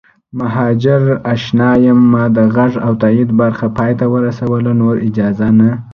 مهاجراشنا 0.39 1.69
یم 1.85 1.99
ما 2.11 2.23
د 2.35 2.37
غږ 2.55 2.73
او 2.85 2.91
تایید 3.01 3.29
برخه 3.41 3.67
پای 3.77 3.91
ته 3.99 4.05
ورسوله 4.13 4.71
نور 4.81 4.95
اجازه 5.07 5.47
نه 5.59 5.69